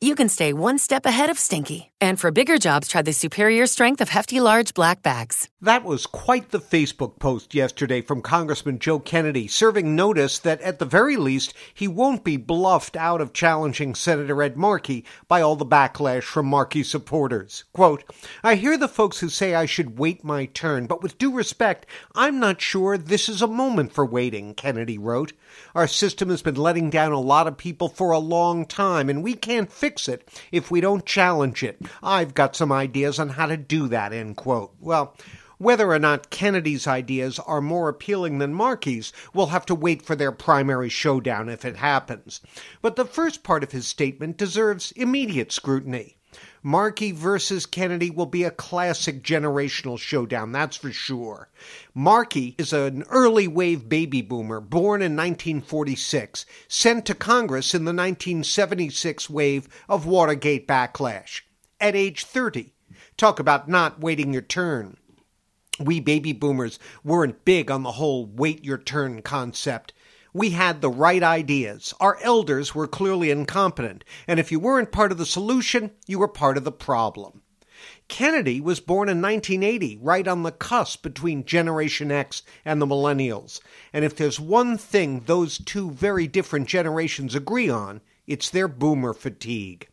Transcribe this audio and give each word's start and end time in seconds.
you 0.00 0.14
can 0.14 0.28
stay 0.28 0.52
one 0.52 0.78
step 0.78 1.06
ahead 1.06 1.30
of 1.30 1.38
stinky. 1.38 1.90
And 2.00 2.20
for 2.20 2.30
bigger 2.30 2.58
jobs, 2.58 2.86
try 2.86 3.02
the 3.02 3.12
superior 3.12 3.66
strength 3.66 4.00
of 4.00 4.08
Hefty 4.08 4.38
Large 4.38 4.72
Black 4.72 5.02
Bags. 5.02 5.48
That 5.60 5.82
was 5.82 6.06
quite 6.06 6.50
the 6.50 6.60
Facebook 6.60 7.18
post 7.18 7.52
yesterday 7.52 8.00
from 8.02 8.22
Congressman 8.22 8.78
Joe 8.78 9.00
Kennedy, 9.00 9.48
serving 9.48 9.96
notice 9.96 10.38
that 10.38 10.60
at 10.60 10.78
the 10.78 10.84
very 10.84 11.16
least 11.16 11.52
he 11.74 11.88
won't 11.88 12.22
be 12.22 12.36
bluffed 12.36 12.96
out 12.96 13.20
of 13.20 13.32
challenging 13.32 13.96
Senator 13.96 14.40
Ed 14.40 14.56
Markey 14.56 15.04
by 15.26 15.40
all 15.40 15.56
the 15.56 15.66
backlash 15.66 16.22
from 16.22 16.46
Markey 16.46 16.84
supporters. 16.84 17.64
Quote, 17.72 18.04
I 18.44 18.54
hear 18.54 18.76
the 18.76 18.86
folks 18.86 19.18
who 19.18 19.28
say 19.28 19.56
I 19.56 19.66
should 19.66 19.98
wait 19.98 20.22
my 20.22 20.46
turn, 20.46 20.86
but 20.86 21.02
with 21.02 21.18
due 21.18 21.32
respect, 21.32 21.86
I'm 22.14 22.38
not 22.38 22.60
sure 22.60 22.96
this 22.96 23.28
is 23.28 23.42
a 23.42 23.48
moment 23.48 23.92
for 23.92 24.06
waiting, 24.06 24.54
Kennedy 24.54 24.98
wrote. 24.98 25.32
Our 25.74 25.88
system 25.88 26.28
has 26.28 26.42
been 26.42 26.54
letting 26.54 26.90
down 26.90 27.10
a 27.10 27.20
lot 27.20 27.48
of 27.48 27.58
people 27.58 27.88
for 27.88 28.12
a 28.12 28.20
long 28.20 28.64
time, 28.64 29.10
and 29.10 29.24
we 29.24 29.34
can't 29.34 29.72
it 30.08 30.28
if 30.52 30.70
we 30.70 30.80
don't 30.80 31.06
challenge 31.06 31.62
it. 31.62 31.80
I've 32.02 32.34
got 32.34 32.54
some 32.54 32.70
ideas 32.72 33.18
on 33.18 33.30
how 33.30 33.46
to 33.46 33.56
do 33.56 33.88
that, 33.88 34.12
end 34.12 34.36
quote. 34.36 34.74
Well, 34.80 35.16
whether 35.58 35.90
or 35.90 35.98
not 35.98 36.30
Kennedy's 36.30 36.86
ideas 36.86 37.38
are 37.40 37.60
more 37.60 37.88
appealing 37.88 38.38
than 38.38 38.54
Markey's, 38.54 39.12
we'll 39.34 39.46
have 39.46 39.66
to 39.66 39.74
wait 39.74 40.02
for 40.02 40.14
their 40.14 40.30
primary 40.30 40.88
showdown 40.88 41.48
if 41.48 41.64
it 41.64 41.76
happens. 41.76 42.40
But 42.80 42.96
the 42.96 43.04
first 43.04 43.42
part 43.42 43.64
of 43.64 43.72
his 43.72 43.86
statement 43.86 44.36
deserves 44.36 44.92
immediate 44.92 45.50
scrutiny. 45.50 46.16
Markey 46.62 47.12
versus 47.12 47.66
Kennedy 47.66 48.10
will 48.10 48.26
be 48.26 48.42
a 48.42 48.50
classic 48.50 49.22
generational 49.22 49.98
showdown, 49.98 50.52
that's 50.52 50.76
for 50.76 50.92
sure. 50.92 51.48
Markey 51.94 52.54
is 52.58 52.72
an 52.72 53.04
early 53.10 53.46
wave 53.46 53.88
baby 53.88 54.22
boomer 54.22 54.60
born 54.60 55.00
in 55.00 55.16
1946, 55.16 56.46
sent 56.66 57.06
to 57.06 57.14
Congress 57.14 57.74
in 57.74 57.84
the 57.84 57.90
1976 57.90 59.30
wave 59.30 59.68
of 59.88 60.06
Watergate 60.06 60.66
backlash. 60.66 61.42
At 61.80 61.94
age 61.94 62.24
30, 62.24 62.72
talk 63.16 63.38
about 63.38 63.68
not 63.68 64.00
waiting 64.00 64.32
your 64.32 64.42
turn. 64.42 64.96
We 65.78 66.00
baby 66.00 66.32
boomers 66.32 66.80
weren't 67.04 67.44
big 67.44 67.70
on 67.70 67.84
the 67.84 67.92
whole 67.92 68.26
wait 68.26 68.64
your 68.64 68.78
turn 68.78 69.22
concept. 69.22 69.92
We 70.34 70.50
had 70.50 70.82
the 70.82 70.90
right 70.90 71.22
ideas. 71.22 71.94
Our 72.00 72.18
elders 72.20 72.74
were 72.74 72.86
clearly 72.86 73.30
incompetent, 73.30 74.04
and 74.26 74.38
if 74.38 74.52
you 74.52 74.60
weren't 74.60 74.92
part 74.92 75.10
of 75.10 75.16
the 75.16 75.24
solution, 75.24 75.92
you 76.06 76.18
were 76.18 76.28
part 76.28 76.58
of 76.58 76.64
the 76.64 76.72
problem. 76.72 77.40
Kennedy 78.08 78.60
was 78.60 78.80
born 78.80 79.08
in 79.08 79.22
1980, 79.22 79.98
right 80.02 80.28
on 80.28 80.42
the 80.42 80.52
cusp 80.52 81.02
between 81.02 81.44
Generation 81.44 82.10
X 82.10 82.42
and 82.64 82.80
the 82.80 82.86
Millennials. 82.86 83.60
And 83.92 84.04
if 84.04 84.16
there's 84.16 84.38
one 84.38 84.76
thing 84.76 85.20
those 85.20 85.58
two 85.58 85.90
very 85.92 86.26
different 86.26 86.68
generations 86.68 87.34
agree 87.34 87.70
on, 87.70 88.02
it's 88.26 88.50
their 88.50 88.68
boomer 88.68 89.14
fatigue. 89.14 89.88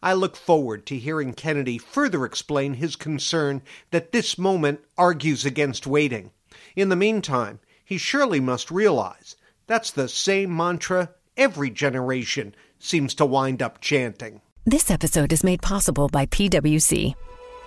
I 0.00 0.12
look 0.12 0.36
forward 0.36 0.86
to 0.86 0.98
hearing 0.98 1.32
Kennedy 1.32 1.78
further 1.78 2.24
explain 2.24 2.74
his 2.74 2.94
concern 2.94 3.62
that 3.90 4.12
this 4.12 4.38
moment 4.38 4.80
argues 4.96 5.44
against 5.44 5.86
waiting. 5.86 6.30
In 6.76 6.88
the 6.88 6.96
meantime, 6.96 7.58
he 7.84 7.98
surely 7.98 8.38
must 8.38 8.70
realize 8.70 9.36
that's 9.66 9.90
the 9.90 10.08
same 10.08 10.56
mantra 10.56 11.10
every 11.36 11.70
generation 11.70 12.54
seems 12.78 13.14
to 13.14 13.26
wind 13.26 13.62
up 13.62 13.80
chanting. 13.80 14.40
This 14.64 14.90
episode 14.90 15.32
is 15.32 15.44
made 15.44 15.62
possible 15.62 16.08
by 16.08 16.26
PWC. 16.26 17.14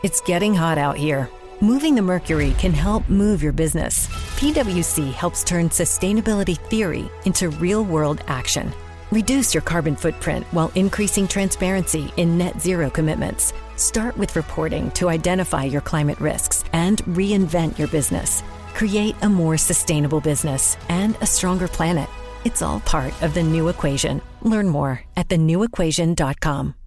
It's 0.03 0.21
getting 0.21 0.53
hot 0.53 0.77
out 0.77 0.97
here. 0.97 1.29
Moving 1.61 1.95
the 1.95 2.01
mercury 2.01 2.53
can 2.59 2.73
help 2.73 3.07
move 3.09 3.41
your 3.41 3.53
business. 3.53 4.07
PWC 4.37 5.13
helps 5.13 5.43
turn 5.43 5.69
sustainability 5.69 6.57
theory 6.69 7.09
into 7.25 7.49
real 7.49 7.83
world 7.83 8.21
action. 8.27 8.73
Reduce 9.11 9.53
your 9.53 9.61
carbon 9.61 9.95
footprint 9.95 10.45
while 10.51 10.71
increasing 10.75 11.27
transparency 11.27 12.11
in 12.17 12.37
net 12.37 12.61
zero 12.61 12.89
commitments. 12.89 13.53
Start 13.77 14.17
with 14.17 14.35
reporting 14.35 14.91
to 14.91 15.09
identify 15.09 15.63
your 15.63 15.81
climate 15.81 16.19
risks 16.19 16.63
and 16.73 17.03
reinvent 17.05 17.77
your 17.77 17.87
business. 17.87 18.43
Create 18.75 19.15
a 19.21 19.29
more 19.29 19.57
sustainable 19.57 20.19
business 20.19 20.75
and 20.89 21.17
a 21.21 21.25
stronger 21.25 21.67
planet. 21.67 22.09
It's 22.43 22.61
all 22.61 22.81
part 22.81 23.13
of 23.23 23.33
the 23.33 23.41
new 23.41 23.69
equation. 23.69 24.21
Learn 24.41 24.67
more 24.67 25.01
at 25.15 25.29
thenewequation.com. 25.29 26.75